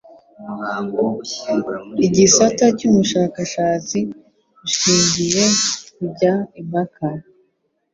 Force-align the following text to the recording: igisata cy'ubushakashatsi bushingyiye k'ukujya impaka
igisata 2.05 2.65
cy'ubushakashatsi 2.77 3.97
bushingyiye 4.59 5.43
k'ukujya 5.55 6.33
impaka 6.59 7.05